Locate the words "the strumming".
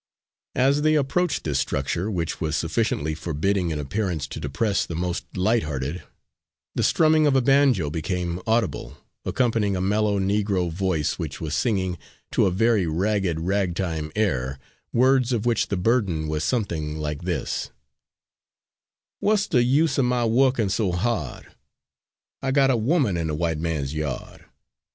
6.73-7.27